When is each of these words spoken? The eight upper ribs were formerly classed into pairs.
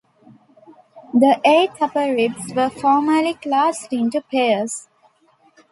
The 1.13 1.39
eight 1.45 1.79
upper 1.79 2.11
ribs 2.15 2.55
were 2.55 2.71
formerly 2.71 3.35
classed 3.35 3.93
into 3.93 4.21
pairs. 4.21 4.87